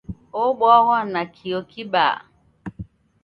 Obwaghwa 0.43 0.99
nakio 1.13 1.59
kibaa. 1.71 2.17